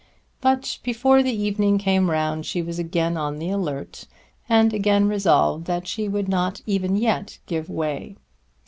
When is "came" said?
1.77-2.09